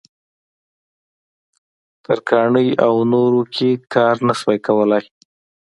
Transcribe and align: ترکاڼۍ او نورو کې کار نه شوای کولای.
ترکاڼۍ 2.03 2.69
او 2.85 2.93
نورو 3.11 3.41
کې 3.55 3.69
کار 3.93 4.15
نه 4.27 4.33
شوای 4.39 4.59
کولای. 4.67 5.05